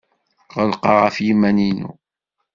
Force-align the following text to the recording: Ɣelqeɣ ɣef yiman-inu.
Ɣelqeɣ 0.57 0.95
ɣef 1.03 1.17
yiman-inu. 1.25 1.91